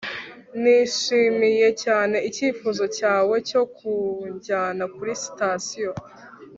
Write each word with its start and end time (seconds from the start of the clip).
nishimiye 0.61 1.67
cyane 1.83 2.17
icyifuzo 2.29 2.83
cyawe 2.97 3.35
cyo 3.49 3.63
kunjyana 3.75 4.83
kuri 4.95 5.11
sitasiyo 5.23 5.91